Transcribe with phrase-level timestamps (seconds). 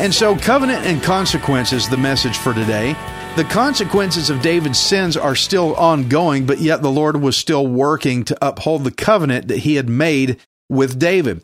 [0.00, 2.96] And so, covenant and consequence is the message for today.
[3.36, 8.24] The consequences of David's sins are still ongoing, but yet the Lord was still working
[8.24, 11.42] to uphold the covenant that he had made with David.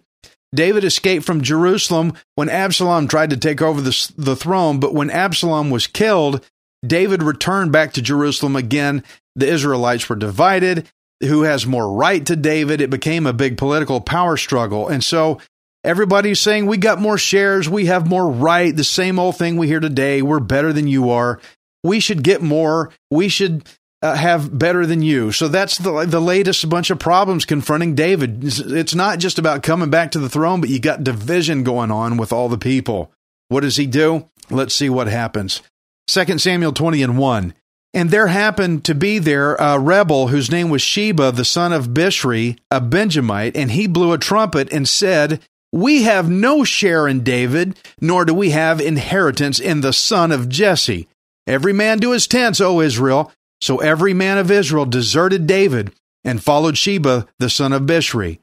[0.54, 5.10] David escaped from Jerusalem when Absalom tried to take over the, the throne, but when
[5.10, 6.44] Absalom was killed,
[6.84, 9.04] David returned back to Jerusalem again.
[9.36, 10.88] The Israelites were divided.
[11.20, 12.80] Who has more right to David?
[12.80, 14.88] It became a big political power struggle.
[14.88, 15.40] And so
[15.84, 17.68] everybody's saying, We got more shares.
[17.68, 18.74] We have more right.
[18.74, 20.20] The same old thing we hear today.
[20.20, 21.40] We're better than you are.
[21.86, 22.90] We should get more.
[23.10, 23.64] We should
[24.02, 25.32] uh, have better than you.
[25.32, 28.44] So that's the the latest bunch of problems confronting David.
[28.44, 32.16] It's, not just about coming back to the throne, but you got division going on
[32.16, 33.12] with all the people.
[33.48, 34.28] What does he do?
[34.50, 35.62] Let's see what happens.
[36.08, 37.54] 2 Samuel 20 and 1.
[37.94, 41.88] And there happened to be there a rebel whose name was Sheba, the son of
[41.88, 45.40] Bishri, a Benjamite, and he blew a trumpet and said,
[45.72, 50.48] We have no share in David, nor do we have inheritance in the son of
[50.48, 51.08] Jesse.
[51.46, 53.32] Every man to his tents, O Israel.
[53.60, 55.92] So every man of Israel deserted David
[56.24, 58.38] and followed Sheba, the son of Bishri.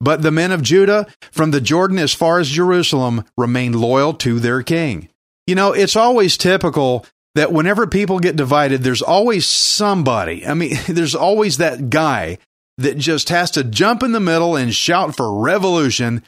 [0.00, 4.38] But the men of Judah, from the Jordan as far as Jerusalem, remained loyal to
[4.38, 5.08] their king.
[5.46, 10.46] You know, it's always typical that whenever people get divided, there's always somebody.
[10.46, 12.38] I mean, there's always that guy
[12.78, 16.22] that just has to jump in the middle and shout for revolution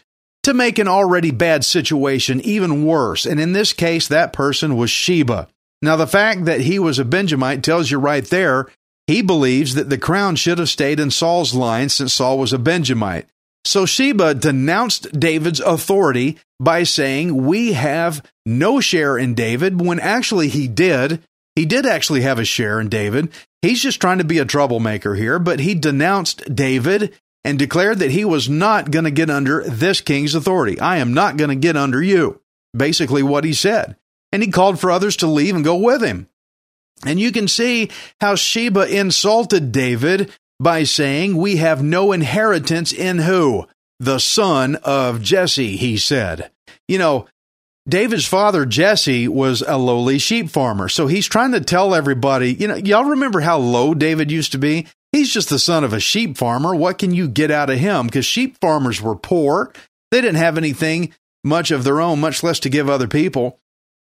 [0.45, 3.27] to make an already bad situation even worse.
[3.27, 5.49] And in this case, that person was Sheba.
[5.83, 8.69] Now, the fact that he was a Benjamite tells you right there
[9.07, 12.59] he believes that the crown should have stayed in Saul's line since Saul was a
[12.59, 13.27] Benjamite.
[13.65, 20.49] So Sheba denounced David's authority by saying, We have no share in David, when actually
[20.49, 21.23] he did.
[21.55, 23.31] He did actually have a share in David.
[23.63, 27.15] He's just trying to be a troublemaker here, but he denounced David
[27.45, 30.79] and declared that he was not going to get under this king's authority.
[30.79, 32.41] I am not going to get under you.
[32.77, 33.97] Basically, what he said.
[34.33, 36.29] And he called for others to leave and go with him.
[37.05, 43.19] And you can see how Sheba insulted David by saying, We have no inheritance in
[43.19, 43.67] who?
[43.99, 46.51] The son of Jesse, he said.
[46.89, 47.27] You know,
[47.89, 50.89] David's father, Jesse, was a lowly sheep farmer.
[50.89, 54.59] So he's trying to tell everybody, you know, y'all remember how low David used to
[54.59, 54.87] be?
[55.13, 56.75] He's just the son of a sheep farmer.
[56.75, 58.07] What can you get out of him?
[58.07, 59.73] Because sheep farmers were poor.
[60.11, 61.15] They didn't have anything
[61.45, 63.61] much of their own, much less to give other people.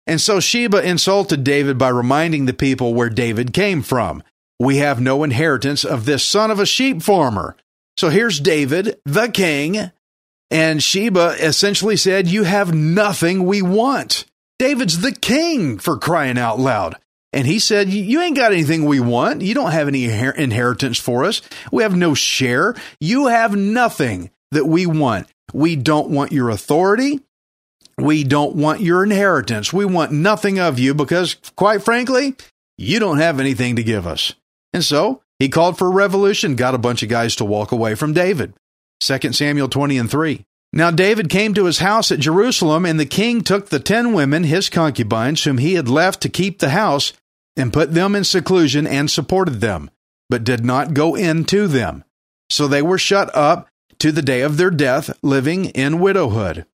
[0.07, 4.23] And so Sheba insulted David by reminding the people where David came from.
[4.59, 7.55] We have no inheritance of this son of a sheep farmer.
[7.97, 9.91] So here's David, the king,
[10.49, 14.25] and Sheba essentially said, You have nothing we want.
[14.59, 16.97] David's the king for crying out loud.
[17.33, 19.41] And he said, You ain't got anything we want.
[19.41, 21.41] You don't have any inheritance for us.
[21.71, 22.75] We have no share.
[22.99, 25.27] You have nothing that we want.
[25.53, 27.21] We don't want your authority.
[28.01, 29.71] We don't want your inheritance.
[29.71, 32.35] We want nothing of you because, quite frankly,
[32.77, 34.33] you don't have anything to give us.
[34.73, 37.95] And so he called for a revolution, got a bunch of guys to walk away
[37.95, 38.53] from David.
[39.01, 40.45] 2 Samuel 20 and 3.
[40.73, 44.45] Now David came to his house at Jerusalem, and the king took the ten women,
[44.45, 47.11] his concubines, whom he had left to keep the house,
[47.57, 49.91] and put them in seclusion and supported them,
[50.29, 52.05] but did not go in to them.
[52.49, 53.67] So they were shut up
[53.99, 56.65] to the day of their death, living in widowhood.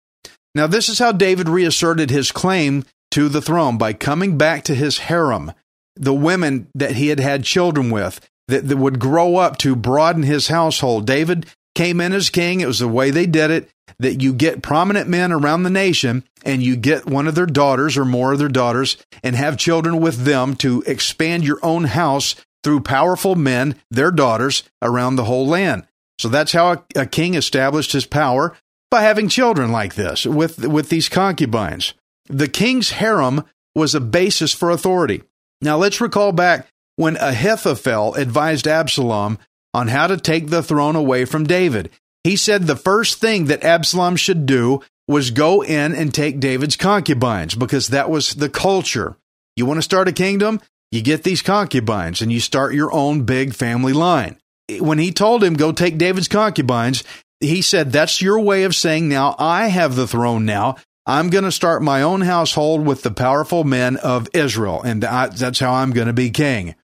[0.57, 4.74] Now, this is how David reasserted his claim to the throne by coming back to
[4.74, 5.51] his harem,
[5.95, 10.24] the women that he had had children with, that, that would grow up to broaden
[10.24, 11.06] his household.
[11.06, 11.45] David
[11.75, 12.59] came in as king.
[12.59, 13.69] It was the way they did it
[14.00, 17.95] that you get prominent men around the nation and you get one of their daughters
[17.95, 22.33] or more of their daughters and have children with them to expand your own house
[22.63, 25.86] through powerful men, their daughters, around the whole land.
[26.19, 28.57] So that's how a, a king established his power
[28.89, 31.94] by having children like this with, with these concubines.
[32.28, 33.44] The king's harem
[33.75, 35.24] was a basis for authority.
[35.62, 39.38] Now let's recall back when Ahithophel advised Absalom
[39.74, 41.89] on how to take the throne away from David.
[42.24, 46.75] He said the first thing that Absalom should do was go in and take David's
[46.75, 49.16] concubines because that was the culture.
[49.56, 50.60] You want to start a kingdom?
[50.92, 54.38] You get these concubines and you start your own big family line.
[54.80, 57.04] When he told him, go take David's concubines,
[57.39, 60.78] he said, That's your way of saying, now I have the throne now.
[61.06, 65.60] I'm going to start my own household with the powerful men of Israel, and that's
[65.60, 66.75] how I'm going to be king.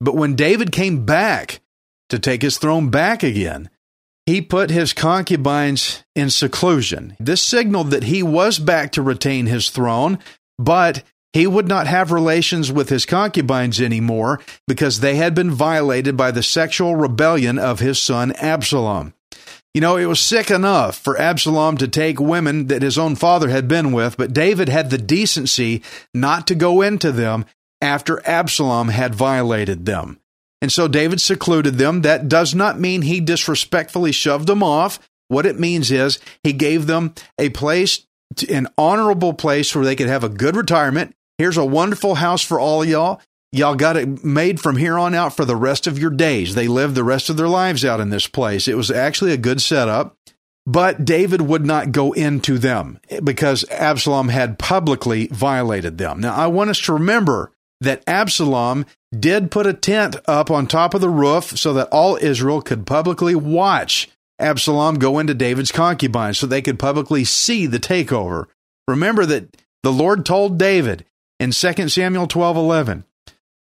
[0.00, 1.60] But when David came back
[2.08, 3.68] to take his throne back again,
[4.24, 7.16] he put his concubines in seclusion.
[7.20, 10.18] This signaled that he was back to retain his throne,
[10.58, 16.16] but he would not have relations with his concubines anymore because they had been violated
[16.16, 19.12] by the sexual rebellion of his son Absalom.
[19.76, 23.50] You know, it was sick enough for Absalom to take women that his own father
[23.50, 25.82] had been with, but David had the decency
[26.14, 27.44] not to go into them
[27.82, 30.18] after Absalom had violated them.
[30.62, 32.00] And so David secluded them.
[32.00, 34.98] That does not mean he disrespectfully shoved them off.
[35.28, 38.06] What it means is he gave them a place,
[38.48, 41.14] an honorable place where they could have a good retirement.
[41.36, 43.20] Here's a wonderful house for all y'all.
[43.56, 46.54] Y'all got it made from here on out for the rest of your days.
[46.54, 48.68] They lived the rest of their lives out in this place.
[48.68, 50.16] It was actually a good setup,
[50.66, 56.20] but David would not go into them because Absalom had publicly violated them.
[56.20, 58.84] Now, I want us to remember that Absalom
[59.18, 62.86] did put a tent up on top of the roof so that all Israel could
[62.86, 64.08] publicly watch
[64.38, 68.46] Absalom go into David's concubine so they could publicly see the takeover.
[68.86, 71.04] Remember that the Lord told David
[71.40, 73.04] in 2 Samuel 12 11,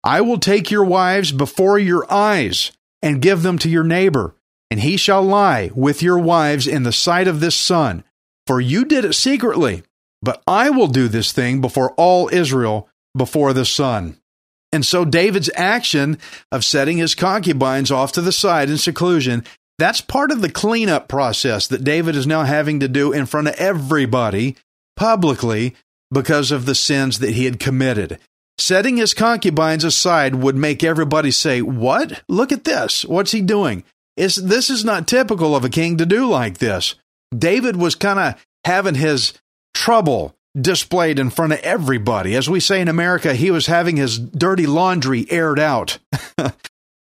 [0.04, 2.72] I will take your wives before your eyes
[3.02, 4.36] and give them to your neighbor,
[4.70, 8.04] and he shall lie with your wives in the sight of this sun.
[8.46, 9.84] For you did it secretly,
[10.22, 14.18] but I will do this thing before all Israel before the sun.
[14.74, 16.18] And so David's action
[16.52, 19.46] of setting his concubines off to the side in seclusion,
[19.78, 23.48] that's part of the cleanup process that David is now having to do in front
[23.48, 24.56] of everybody
[24.96, 25.76] publicly
[26.12, 28.20] because of the sins that he had committed.
[28.58, 32.24] Setting his concubines aside would make everybody say, What?
[32.28, 33.04] Look at this.
[33.04, 33.84] What's he doing?
[34.16, 36.96] It's, this is not typical of a king to do like this.
[37.36, 39.34] David was kind of having his
[39.74, 42.36] trouble displayed in front of everybody.
[42.36, 45.98] As we say in America, he was having his dirty laundry aired out.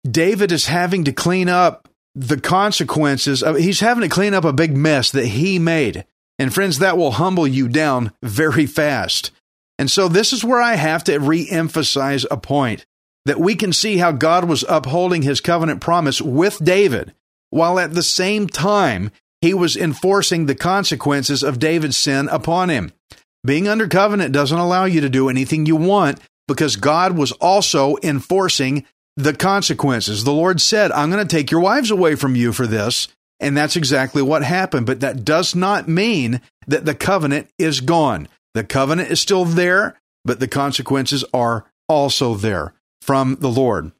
[0.09, 4.53] David is having to clean up the consequences of, he's having to clean up a
[4.53, 6.05] big mess that he made.
[6.39, 9.31] And friends, that will humble you down very fast.
[9.77, 12.85] And so this is where I have to re-emphasize a point
[13.25, 17.13] that we can see how God was upholding his covenant promise with David,
[17.49, 19.11] while at the same time
[19.41, 22.91] he was enforcing the consequences of David's sin upon him.
[23.45, 27.97] Being under covenant doesn't allow you to do anything you want because God was also
[28.03, 28.85] enforcing
[29.17, 30.23] the consequences.
[30.23, 33.07] The Lord said, I'm going to take your wives away from you for this.
[33.39, 34.85] And that's exactly what happened.
[34.85, 38.29] But that does not mean that the covenant is gone.
[38.53, 43.91] The covenant is still there, but the consequences are also there from the Lord.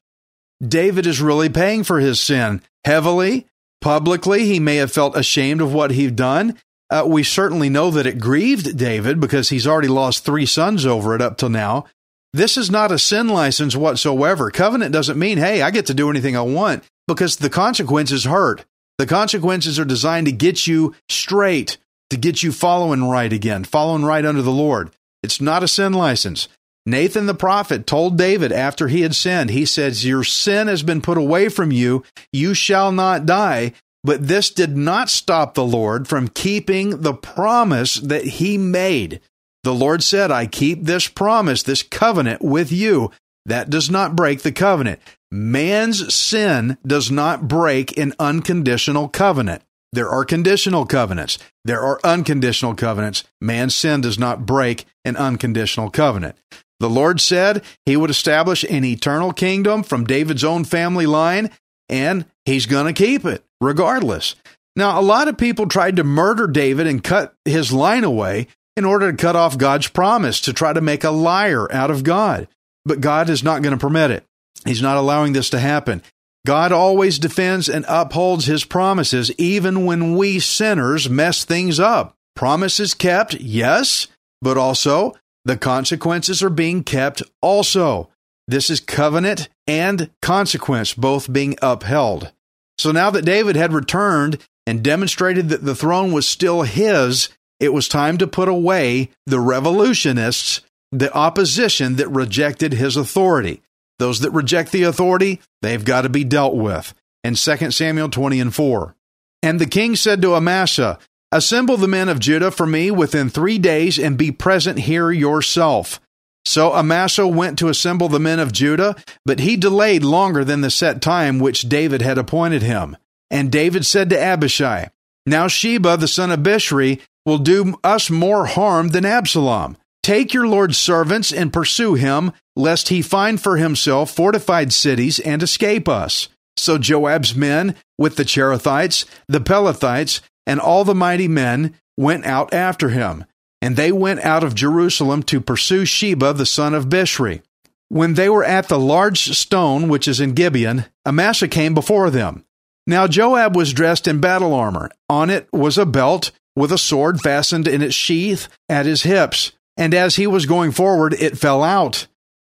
[0.66, 3.46] David is really paying for his sin heavily,
[3.80, 4.46] publicly.
[4.46, 6.58] He may have felt ashamed of what he'd done.
[6.90, 11.14] Uh, we certainly know that it grieved David because he's already lost three sons over
[11.14, 11.84] it up till now.
[12.32, 14.50] This is not a sin license whatsoever.
[14.50, 18.64] Covenant doesn't mean, hey, I get to do anything I want because the consequences hurt.
[18.98, 21.78] The consequences are designed to get you straight,
[22.14, 24.90] to get you following right again, following right under the Lord.
[25.24, 26.46] It's not a sin license.
[26.86, 31.00] Nathan the prophet told David after he had sinned, he says, Your sin has been
[31.00, 32.04] put away from you.
[32.32, 33.72] You shall not die.
[34.04, 39.20] But this did not stop the Lord from keeping the promise that he made.
[39.64, 43.10] The Lord said, I keep this promise, this covenant with you.
[43.46, 45.00] That does not break the covenant.
[45.32, 49.62] Man's sin does not break an unconditional covenant.
[49.94, 51.38] There are conditional covenants.
[51.64, 53.22] There are unconditional covenants.
[53.40, 56.36] Man's sin does not break an unconditional covenant.
[56.80, 61.50] The Lord said he would establish an eternal kingdom from David's own family line,
[61.88, 64.34] and he's going to keep it regardless.
[64.74, 68.84] Now, a lot of people tried to murder David and cut his line away in
[68.84, 72.48] order to cut off God's promise to try to make a liar out of God.
[72.84, 74.24] But God is not going to permit it.
[74.64, 76.02] He's not allowing this to happen.
[76.46, 82.16] God always defends and upholds his promises, even when we sinners mess things up.
[82.36, 84.08] Promises kept, yes,
[84.42, 88.10] but also the consequences are being kept also.
[88.46, 92.32] This is covenant and consequence both being upheld.
[92.76, 97.28] So now that David had returned and demonstrated that the throne was still his,
[97.60, 100.60] it was time to put away the revolutionists,
[100.92, 103.62] the opposition that rejected his authority.
[103.98, 106.94] Those that reject the authority, they've got to be dealt with.
[107.22, 108.94] in 2 Samuel 20 and 4.
[109.42, 110.98] And the king said to Amasa,
[111.32, 116.00] Assemble the men of Judah for me within three days and be present here yourself.
[116.46, 120.70] So Amasa went to assemble the men of Judah, but he delayed longer than the
[120.70, 122.96] set time which David had appointed him.
[123.30, 124.90] And David said to Abishai,
[125.26, 129.76] Now Sheba the son of Bishri will do us more harm than Absalom.
[130.02, 135.42] Take your Lord's servants and pursue him, lest he find for himself fortified cities and
[135.42, 136.28] escape us.
[136.56, 142.52] So Joab's men, with the Cherethites, the Pelethites, and all the mighty men, went out
[142.52, 143.24] after him.
[143.60, 147.42] And they went out of Jerusalem to pursue Sheba the son of Bishri.
[147.88, 152.44] When they were at the large stone which is in Gibeon, Amasa came before them.
[152.86, 154.90] Now Joab was dressed in battle armor.
[155.08, 159.52] On it was a belt with a sword fastened in its sheath at his hips
[159.76, 162.06] and as he was going forward, it fell out.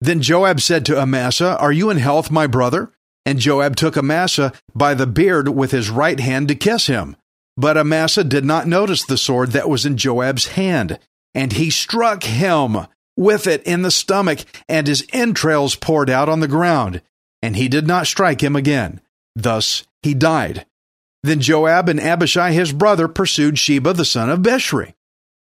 [0.00, 2.92] Then Joab said to Amasa, Are you in health, my brother?
[3.26, 7.16] And Joab took Amasa by the beard with his right hand to kiss him.
[7.56, 10.98] But Amasa did not notice the sword that was in Joab's hand,
[11.34, 12.86] and he struck him
[13.16, 17.02] with it in the stomach, and his entrails poured out on the ground.
[17.42, 19.00] And he did not strike him again.
[19.34, 20.66] Thus he died.
[21.22, 24.94] Then Joab and Abishai his brother pursued Sheba the son of Bichri.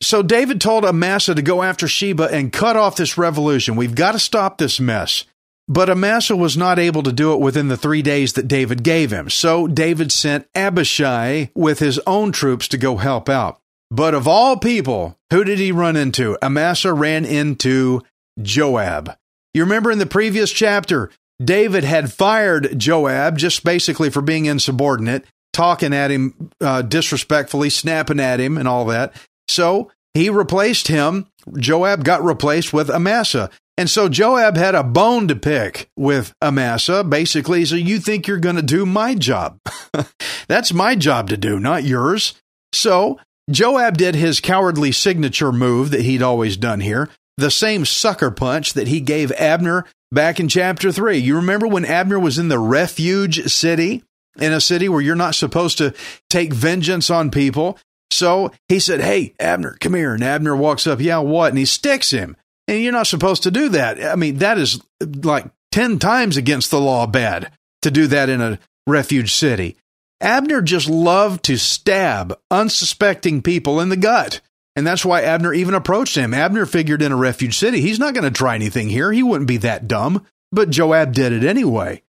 [0.00, 3.76] So David told Amasa to go after Sheba and cut off this revolution.
[3.76, 5.24] We've got to stop this mess.
[5.66, 9.10] But Amasa was not able to do it within the three days that David gave
[9.10, 9.30] him.
[9.30, 13.60] So David sent Abishai with his own troops to go help out.
[13.90, 16.36] But of all people, who did he run into?
[16.44, 18.02] Amasa ran into
[18.42, 19.16] Joab.
[19.54, 21.10] You remember in the previous chapter,
[21.42, 28.20] David had fired Joab just basically for being insubordinate, talking at him uh, disrespectfully, snapping
[28.20, 29.14] at him, and all that.
[29.48, 31.26] So he replaced him.
[31.56, 33.50] Joab got replaced with Amasa.
[33.76, 37.02] And so Joab had a bone to pick with Amasa.
[37.02, 39.58] Basically, so you think you're going to do my job.
[40.48, 42.34] That's my job to do, not yours.
[42.72, 43.18] So
[43.50, 48.74] Joab did his cowardly signature move that he'd always done here, the same sucker punch
[48.74, 51.18] that he gave Abner back in chapter 3.
[51.18, 54.04] You remember when Abner was in the refuge city,
[54.38, 55.94] in a city where you're not supposed to
[56.30, 57.78] take vengeance on people?
[58.14, 60.14] So he said, Hey, Abner, come here.
[60.14, 61.50] And Abner walks up, Yeah, what?
[61.50, 62.36] And he sticks him.
[62.66, 64.02] And you're not supposed to do that.
[64.02, 67.50] I mean, that is like 10 times against the law bad
[67.82, 69.76] to do that in a refuge city.
[70.20, 74.40] Abner just loved to stab unsuspecting people in the gut.
[74.76, 76.32] And that's why Abner even approached him.
[76.32, 79.12] Abner figured in a refuge city, he's not going to try anything here.
[79.12, 80.26] He wouldn't be that dumb.
[80.50, 82.02] But Joab did it anyway.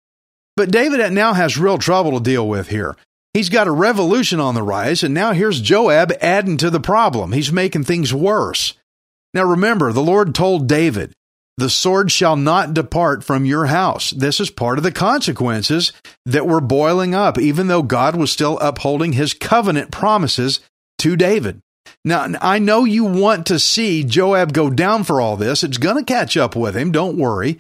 [0.57, 2.97] But David now has real trouble to deal with here.
[3.35, 7.33] He's got a revolution on the rise, and now here's Joab adding to the problem.
[7.33, 8.75] He's making things worse.
[9.35, 11.13] Now remember, the Lord told David,
[11.57, 14.11] The sword shall not depart from your house.
[14.11, 15.93] This is part of the consequences
[16.25, 20.61] that were boiling up, even though God was still upholding his covenant promises
[20.99, 21.61] to David.
[22.05, 25.65] Now, I know you want to see Joab go down for all this.
[25.65, 26.93] It's going to catch up with him.
[26.93, 27.59] Don't worry.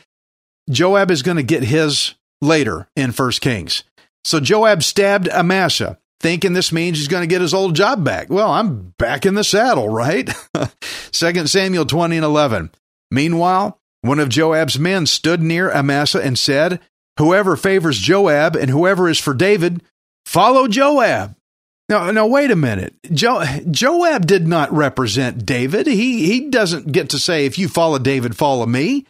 [0.70, 3.82] Joab is going to get his later in First Kings.
[4.24, 8.30] So Joab stabbed Amasa, thinking this means he's going to get his old job back.
[8.30, 10.30] Well, I'm back in the saddle, right?
[11.12, 12.70] 2 Samuel 20 and 11.
[13.10, 16.80] Meanwhile, one of Joab's men stood near Amasa and said,
[17.18, 19.82] Whoever favors Joab and whoever is for David,
[20.26, 21.36] follow Joab.
[21.88, 22.94] Now, now wait a minute.
[23.12, 25.86] Jo- Joab did not represent David.
[25.86, 29.06] He he doesn't get to say if you follow David, follow me.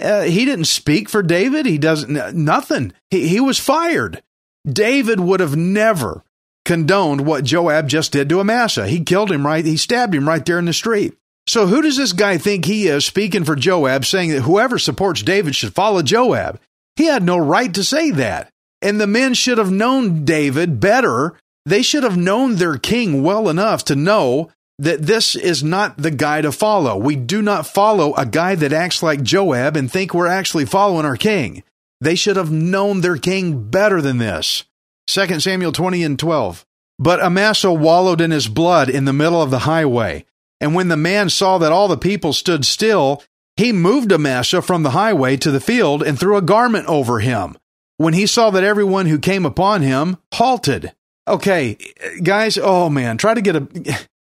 [0.00, 1.66] Uh, he didn't speak for David.
[1.66, 2.92] He doesn't nothing.
[3.10, 4.22] He he was fired.
[4.66, 6.24] David would have never
[6.64, 8.88] condoned what Joab just did to Amasa.
[8.88, 11.14] He killed him right, he stabbed him right there in the street.
[11.46, 15.22] So who does this guy think he is speaking for Joab, saying that whoever supports
[15.22, 16.60] David should follow Joab?
[16.96, 18.50] He had no right to say that.
[18.82, 21.38] And the men should have known David better.
[21.64, 26.10] They should have known their king well enough to know that this is not the
[26.10, 26.96] guy to follow.
[26.96, 31.06] We do not follow a guy that acts like Joab and think we're actually following
[31.06, 31.62] our king.
[32.00, 34.64] They should have known their king better than this.
[35.08, 36.64] 2 Samuel 20 and 12.
[36.98, 40.24] But Amasa wallowed in his blood in the middle of the highway.
[40.60, 43.22] And when the man saw that all the people stood still,
[43.56, 47.56] he moved Amasa from the highway to the field and threw a garment over him.
[47.96, 50.92] When he saw that everyone who came upon him halted.
[51.26, 51.76] Okay,
[52.22, 53.68] guys, oh man, try to get a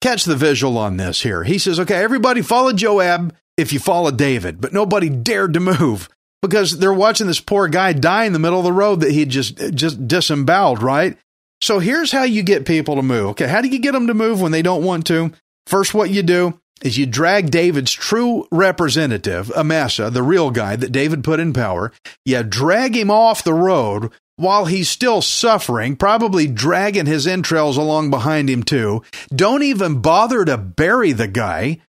[0.01, 1.45] catch the visual on this here.
[1.45, 6.09] He says, okay, everybody follow Joab if you follow David, but nobody dared to move
[6.43, 9.25] because they're watching this poor guy die in the middle of the road that he
[9.25, 11.17] just just disemboweled, right?
[11.63, 13.31] So here's how you get people to move.
[13.31, 15.33] Okay, how do you get them to move when they don't want to?
[15.67, 20.93] First, what you do is you drag David's true representative, Amasa, the real guy that
[20.93, 21.93] David put in power.
[22.25, 28.09] You drag him off the road while he's still suffering, probably dragging his entrails along
[28.09, 29.03] behind him too.
[29.29, 31.81] Don't even bother to bury the guy.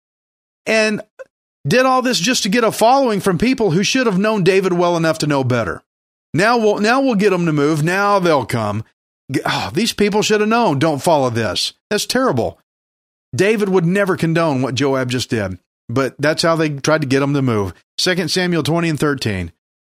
[0.66, 1.00] And
[1.66, 4.72] did all this just to get a following from people who should have known David
[4.72, 5.82] well enough to know better.
[6.32, 7.82] Now we'll now we'll get them to move.
[7.82, 8.84] Now they'll come.
[9.44, 10.78] Oh, these people should have known.
[10.78, 11.74] Don't follow this.
[11.88, 12.58] That's terrible.
[13.34, 17.22] David would never condone what Joab just did, but that's how they tried to get
[17.22, 17.74] him to move.
[17.98, 19.52] 2 Samuel 20 and 13.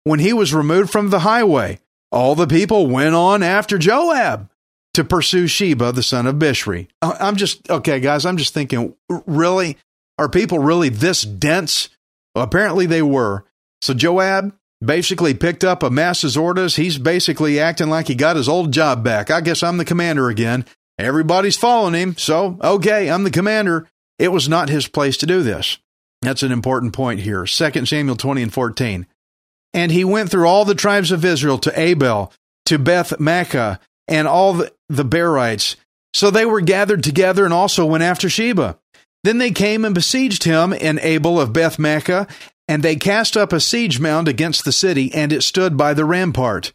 [0.04, 1.78] When he was removed from the highway,
[2.10, 4.50] all the people went on after Joab
[4.94, 6.88] to pursue Sheba, the son of Bishri.
[7.00, 9.78] I'm just, okay, guys, I'm just thinking, really?
[10.22, 11.88] Are people really this dense?
[12.32, 13.44] Well, apparently they were.
[13.80, 16.76] So Joab basically picked up Amasa orders.
[16.76, 19.32] He's basically acting like he got his old job back.
[19.32, 20.64] I guess I'm the commander again.
[20.96, 22.16] Everybody's following him.
[22.16, 23.88] So, okay, I'm the commander.
[24.20, 25.78] It was not his place to do this.
[26.20, 27.44] That's an important point here.
[27.44, 29.08] 2 Samuel 20 and 14.
[29.74, 32.32] And he went through all the tribes of Israel to Abel,
[32.66, 35.74] to Beth Maachah, and all the, the Berites.
[36.14, 38.78] So they were gathered together and also went after Sheba.
[39.24, 42.28] Then they came and besieged him in Abel of Beth Maachah,
[42.66, 46.04] and they cast up a siege mound against the city, and it stood by the
[46.04, 46.72] rampart.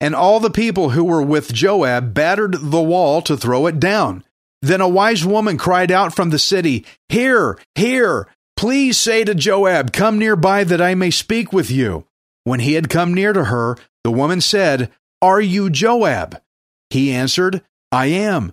[0.00, 4.24] And all the people who were with Joab battered the wall to throw it down.
[4.62, 9.92] Then a wise woman cried out from the city, Here, here, please say to Joab,
[9.92, 12.06] Come nearby that I may speak with you.
[12.44, 14.90] When he had come near to her, the woman said,
[15.20, 16.40] Are you Joab?
[16.88, 18.52] He answered, I am.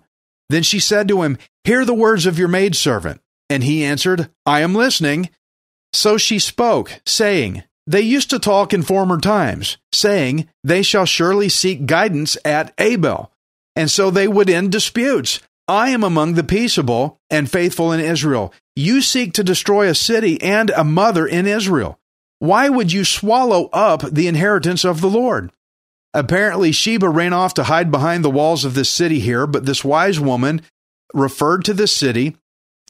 [0.50, 3.22] Then she said to him, Hear the words of your maidservant.
[3.50, 5.30] And he answered, I am listening.
[5.94, 11.50] So she spoke, saying, They used to talk in former times, saying, They shall surely
[11.50, 13.32] seek guidance at Abel.
[13.76, 15.40] And so they would end disputes.
[15.68, 18.54] I am among the peaceable and faithful in Israel.
[18.76, 22.00] You seek to destroy a city and a mother in Israel.
[22.40, 25.52] Why would you swallow up the inheritance of the Lord?
[26.14, 29.84] Apparently, Sheba ran off to hide behind the walls of this city here, but this
[29.84, 30.62] wise woman
[31.14, 32.36] referred to this city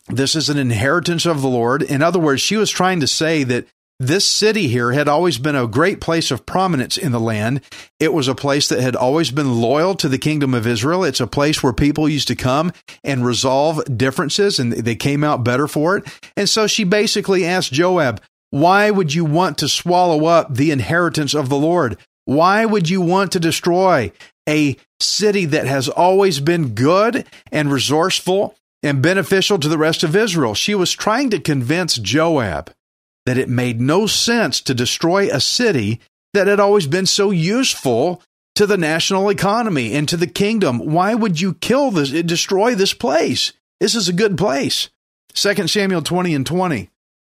[0.07, 1.81] this is an inheritance of the Lord.
[1.81, 3.67] In other words, she was trying to say that
[3.99, 7.61] this city here had always been a great place of prominence in the land.
[7.99, 11.03] It was a place that had always been loyal to the kingdom of Israel.
[11.03, 12.71] It's a place where people used to come
[13.03, 16.07] and resolve differences and they came out better for it.
[16.35, 21.33] And so she basically asked Joab, why would you want to swallow up the inheritance
[21.33, 21.97] of the Lord?
[22.25, 24.11] Why would you want to destroy
[24.47, 30.15] a city that has always been good and resourceful and beneficial to the rest of
[30.15, 30.53] Israel.
[30.53, 32.73] She was trying to convince Joab
[33.25, 35.99] that it made no sense to destroy a city
[36.33, 38.21] that had always been so useful
[38.55, 40.79] to the national economy and to the kingdom.
[40.79, 43.53] Why would you kill this, destroy this place?
[43.79, 44.89] This is a good place.
[45.33, 46.89] 2 Samuel 20 and 20.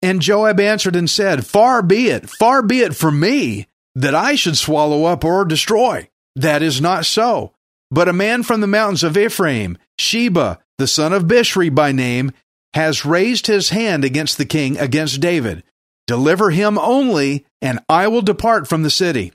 [0.02, 4.34] And Joab answered and said, Far be it, far be it from me that I
[4.34, 6.08] should swallow up or destroy.
[6.36, 7.52] That is not so.
[7.90, 12.32] But a man from the mountains of Ephraim, Sheba, the son of Bishri by name,
[12.74, 15.62] has raised his hand against the king, against David.
[16.06, 19.32] Deliver him only, and I will depart from the city.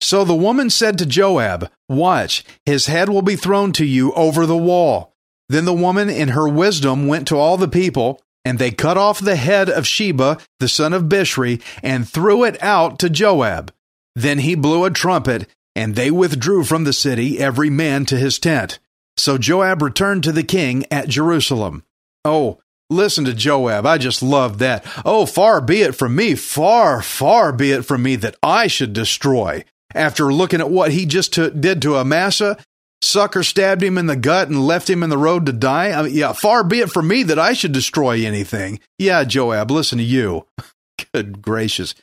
[0.00, 4.44] So the woman said to Joab, Watch, his head will be thrown to you over
[4.44, 5.14] the wall.
[5.48, 9.18] Then the woman, in her wisdom, went to all the people, and they cut off
[9.18, 13.72] the head of Sheba, the son of Bishri, and threw it out to Joab.
[14.14, 18.38] Then he blew a trumpet, and they withdrew from the city, every man to his
[18.38, 18.78] tent.
[19.16, 21.84] So Joab returned to the king at Jerusalem.
[22.24, 23.86] Oh, listen to Joab.
[23.86, 24.84] I just love that.
[25.04, 28.92] Oh, far be it from me, far, far be it from me that I should
[28.92, 29.64] destroy.
[29.94, 32.58] After looking at what he just did to Amasa,
[33.00, 35.92] sucker stabbed him in the gut and left him in the road to die.
[35.92, 38.80] I mean, yeah, far be it from me that I should destroy anything.
[38.98, 40.46] Yeah, Joab, listen to you.
[41.14, 41.94] Good gracious.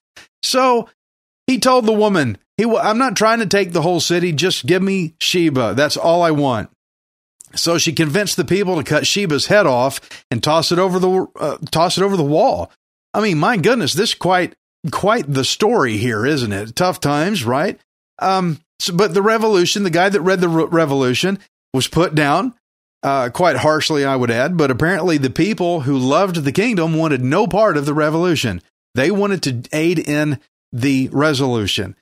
[0.42, 0.90] So
[1.48, 4.32] he told the woman, he, I'm not trying to take the whole city.
[4.32, 5.74] Just give me Sheba.
[5.76, 6.70] That's all I want.
[7.56, 11.28] So she convinced the people to cut Sheba's head off and toss it over the
[11.40, 12.72] uh, toss it over the wall.
[13.14, 14.56] I mean, my goodness, this quite
[14.92, 16.76] quite the story here, isn't it?
[16.76, 17.80] Tough times, right?
[18.20, 21.40] Um, so, but the revolution, the guy that read the re- revolution
[21.74, 22.54] was put down
[23.04, 24.58] uh, quite harshly, I would add.
[24.58, 28.62] But apparently, the people who loved the kingdom wanted no part of the revolution.
[28.96, 30.40] They wanted to aid in
[30.72, 31.96] the resolution.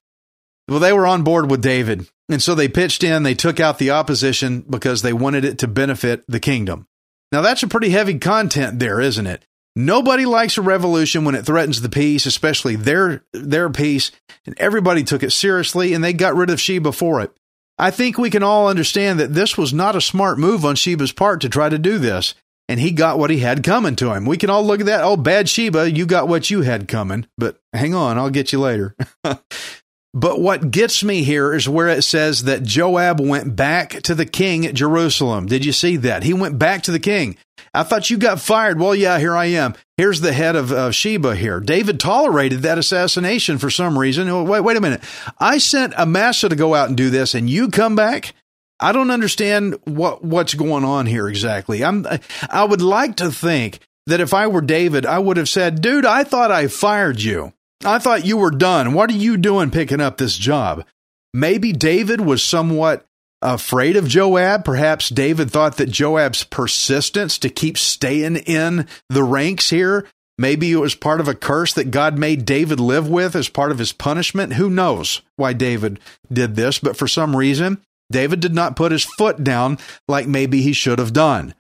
[0.71, 2.07] Well, they were on board with David.
[2.29, 5.67] And so they pitched in, they took out the opposition because they wanted it to
[5.67, 6.87] benefit the kingdom.
[7.33, 9.45] Now, that's a pretty heavy content there, isn't it?
[9.75, 14.13] Nobody likes a revolution when it threatens the peace, especially their their peace,
[14.45, 17.31] and everybody took it seriously and they got rid of Sheba for it.
[17.77, 21.11] I think we can all understand that this was not a smart move on Sheba's
[21.11, 22.33] part to try to do this,
[22.69, 24.25] and he got what he had coming to him.
[24.25, 27.27] We can all look at that, oh bad Sheba, you got what you had coming,
[27.37, 28.95] but hang on, I'll get you later.
[30.13, 34.25] But what gets me here is where it says that Joab went back to the
[34.25, 35.45] king at Jerusalem.
[35.45, 36.23] Did you see that?
[36.23, 37.37] He went back to the king.
[37.73, 38.77] I thought you got fired.
[38.77, 39.73] Well, yeah, here I am.
[39.95, 41.61] Here's the head of Sheba here.
[41.61, 44.27] David tolerated that assassination for some reason.
[44.27, 45.01] Oh, wait, wait a minute.
[45.39, 48.33] I sent Amasa to go out and do this, and you come back?
[48.81, 51.85] I don't understand what what's going on here exactly.
[51.85, 52.05] I'm
[52.49, 56.05] I would like to think that if I were David, I would have said, "Dude,
[56.05, 57.53] I thought I fired you.
[57.85, 58.93] I thought you were done.
[58.93, 60.85] What are you doing picking up this job?"
[61.33, 63.05] Maybe David was somewhat
[63.41, 64.65] afraid of Joab.
[64.65, 70.05] Perhaps David thought that Joab's persistence to keep staying in the ranks here,
[70.37, 73.71] maybe it was part of a curse that God made David live with as part
[73.71, 74.53] of his punishment.
[74.53, 75.99] Who knows why David
[76.31, 77.79] did this, but for some reason,
[78.11, 81.55] David did not put his foot down like maybe he should have done.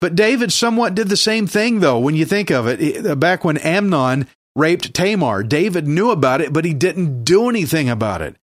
[0.00, 3.20] But David somewhat did the same thing, though, when you think of it.
[3.20, 4.26] Back when Amnon
[4.56, 8.36] raped Tamar, David knew about it, but he didn't do anything about it.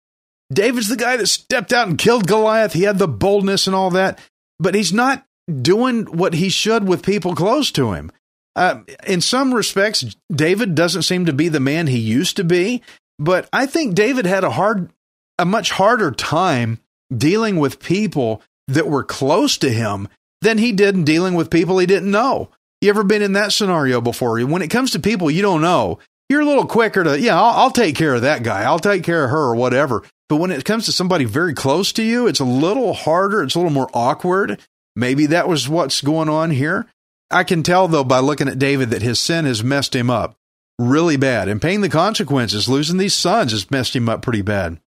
[0.52, 2.72] David's the guy that stepped out and killed Goliath.
[2.72, 4.18] He had the boldness and all that,
[4.58, 8.10] but he's not doing what he should with people close to him.
[8.56, 12.82] Uh, in some respects, David doesn't seem to be the man he used to be,
[13.18, 14.90] but I think David had a hard,
[15.38, 16.80] a much harder time
[17.14, 20.08] dealing with people that were close to him
[20.40, 22.50] than he did in dealing with people he didn't know.
[22.80, 24.40] You ever been in that scenario before?
[24.40, 27.64] When it comes to people you don't know, you're a little quicker to, yeah, I'll,
[27.64, 28.62] I'll, take care of that guy.
[28.62, 30.04] I'll take care of her or whatever.
[30.28, 33.42] But when it comes to somebody very close to you, it's a little harder.
[33.42, 34.60] It's a little more awkward.
[34.94, 36.86] Maybe that was what's going on here.
[37.30, 40.36] I can tell, though, by looking at David, that his sin has messed him up
[40.78, 41.48] really bad.
[41.48, 44.80] And paying the consequences, losing these sons, has messed him up pretty bad.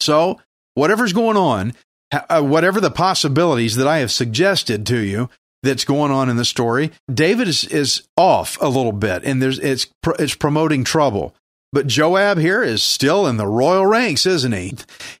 [0.00, 0.40] So,
[0.74, 1.72] whatever's going on,
[2.12, 5.30] uh, whatever the possibilities that I have suggested to you
[5.64, 9.58] that's going on in the story, David is, is off a little bit, and there's
[9.58, 9.86] it's
[10.18, 11.34] it's promoting trouble.
[11.72, 14.74] But Joab here is still in the royal ranks, isn't he?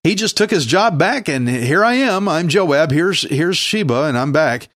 [0.04, 2.28] He just took his job back, and here I am.
[2.28, 2.92] I'm Joab.
[2.92, 4.68] Here's here's Sheba, and I'm back.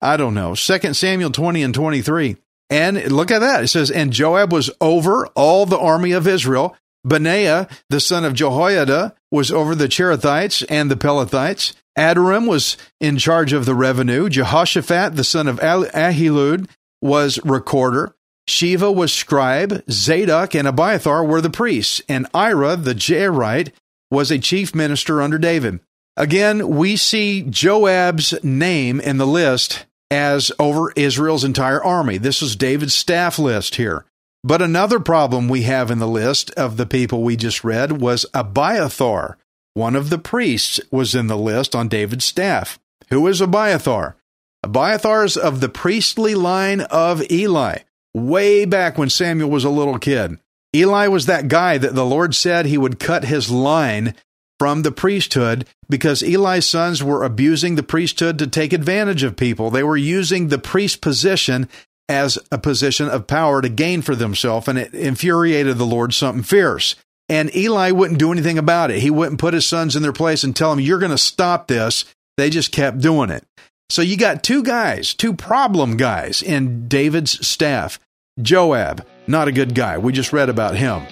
[0.00, 0.54] I don't know.
[0.54, 2.36] Second Samuel twenty and twenty three.
[2.70, 3.64] And look at that.
[3.64, 8.34] It says, And Joab was over all the army of Israel, Benaiah, the son of
[8.34, 11.74] Jehoiada, was over the Cherethites and the Pelethites.
[11.98, 14.28] Adoram was in charge of the revenue.
[14.28, 16.68] Jehoshaphat, the son of Ahilud,
[17.00, 18.14] was recorder.
[18.48, 19.82] Sheva was scribe.
[19.90, 22.00] Zadok and Abiathar were the priests.
[22.08, 23.72] And Ira, the Jairite,
[24.10, 25.80] was a chief minister under David.
[26.16, 32.18] Again, we see Joab's name in the list as over Israel's entire army.
[32.18, 34.04] This is David's staff list here.
[34.44, 38.24] But another problem we have in the list of the people we just read was
[38.32, 39.38] Abiathar.
[39.76, 42.78] One of the priests was in the list on David's staff.
[43.10, 44.16] Who is Abiathar?
[44.62, 47.80] Abiathar is of the priestly line of Eli,
[48.14, 50.38] way back when Samuel was a little kid.
[50.74, 54.14] Eli was that guy that the Lord said he would cut his line
[54.58, 59.68] from the priesthood because Eli's sons were abusing the priesthood to take advantage of people.
[59.68, 61.68] They were using the priest position
[62.08, 66.44] as a position of power to gain for themselves, and it infuriated the Lord something
[66.44, 66.96] fierce.
[67.28, 69.00] And Eli wouldn't do anything about it.
[69.00, 71.66] He wouldn't put his sons in their place and tell them, You're going to stop
[71.66, 72.04] this.
[72.36, 73.44] They just kept doing it.
[73.88, 77.98] So you got two guys, two problem guys in David's staff.
[78.40, 79.96] Joab, not a good guy.
[79.96, 81.06] We just read about him.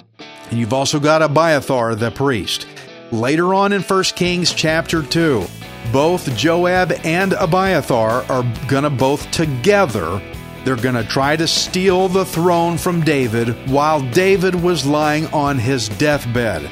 [0.49, 2.67] And you've also got Abiathar, the priest.
[3.11, 5.45] Later on in 1 Kings chapter 2,
[5.91, 10.21] both Joab and Abiathar are going to both together
[10.65, 15.59] they're going to try to steal the throne from David while David was lying on
[15.59, 16.63] his deathbed.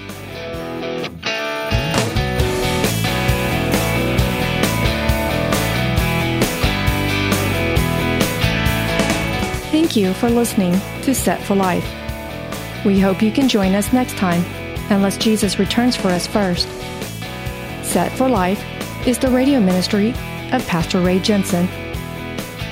[9.71, 11.85] Thank you for listening to Set for Life.
[12.83, 14.43] We hope you can join us next time,
[14.89, 16.67] unless Jesus returns for us first.
[17.83, 18.63] Set for Life
[19.07, 20.09] is the radio ministry
[20.51, 21.67] of Pastor Ray Jensen